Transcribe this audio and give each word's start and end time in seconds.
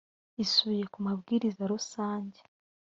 isubiye 0.43 0.85
ku 0.93 0.99
mabwiriza 1.05 1.63
rusange 1.73 2.39